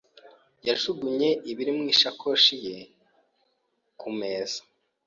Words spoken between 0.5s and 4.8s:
yajugunye ibiri mu isakoshi ye ku meza.